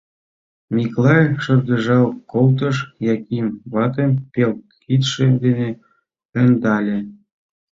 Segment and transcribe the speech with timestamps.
[0.75, 2.77] Миклай шыргыжал колтыш,
[3.13, 5.69] Яким ватым пел кидше дене
[6.43, 6.97] ӧндале.